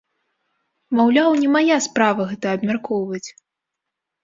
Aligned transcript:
Маўляў, 0.99 1.29
не 1.43 1.51
мая 1.57 1.77
справа 1.87 2.27
гэта 2.31 2.47
абмяркоўваць. 2.59 3.25